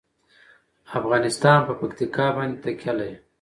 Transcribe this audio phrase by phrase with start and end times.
[0.99, 3.15] افغانستان په پکتیکا باندې تکیه لري.